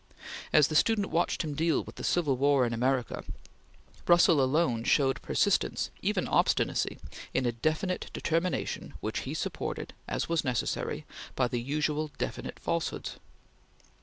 [0.51, 3.23] As the student watched him deal with the Civil War in America,
[4.07, 6.97] Russell alone showed persistence, even obstinacy,
[7.35, 13.17] in a definite determination, which he supported, as was necessary, by the usual definite falsehoods.